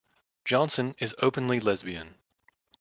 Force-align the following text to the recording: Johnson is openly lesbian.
Johnson 0.45 0.95
is 0.97 1.13
openly 1.21 1.59
lesbian. 1.59 2.15